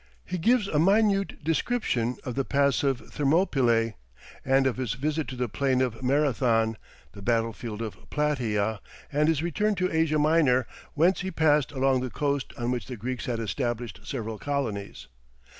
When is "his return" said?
9.27-9.75